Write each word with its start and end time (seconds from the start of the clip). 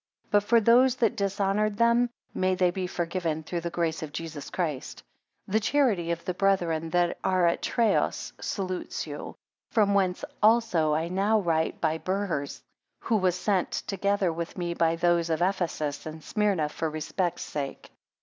But 0.31 0.41
for 0.41 0.59
those 0.59 0.95
that 0.95 1.15
dishonoured 1.15 1.77
them, 1.77 2.09
may 2.33 2.55
they 2.55 2.71
be 2.71 2.87
forgiven 2.87 3.43
through 3.43 3.61
the 3.61 3.69
grace 3.69 4.01
of 4.01 4.11
Jesus 4.11 4.49
Christ. 4.49 4.95
6 5.45 5.53
The 5.53 5.59
charity 5.59 6.09
of 6.09 6.25
the 6.25 6.33
brethren 6.33 6.89
that 6.89 7.19
are 7.23 7.45
at 7.45 7.61
Troas 7.61 8.33
salutes 8.41 9.05
you: 9.05 9.35
from 9.69 9.93
whence 9.93 10.25
also 10.41 10.95
I 10.95 11.07
now 11.09 11.39
write 11.39 11.79
by 11.79 11.99
Burrhurs, 11.99 12.63
who 13.01 13.17
was 13.17 13.35
sent 13.35 13.71
together 13.85 14.33
with 14.33 14.57
me 14.57 14.73
by 14.73 14.95
those 14.95 15.29
of 15.29 15.43
Ephesus 15.43 16.07
and 16.07 16.23
Smyrna, 16.23 16.67
for 16.69 16.89
respect 16.89 17.39
sake. 17.39 17.91